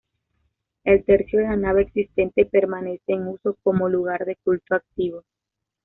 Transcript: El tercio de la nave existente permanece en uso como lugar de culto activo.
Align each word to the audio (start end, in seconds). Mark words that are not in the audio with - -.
El 0.83 1.03
tercio 1.05 1.37
de 1.37 1.45
la 1.49 1.55
nave 1.55 1.83
existente 1.83 2.45
permanece 2.47 3.03
en 3.13 3.27
uso 3.27 3.55
como 3.61 3.87
lugar 3.87 4.25
de 4.25 4.35
culto 4.37 4.73
activo. 4.73 5.23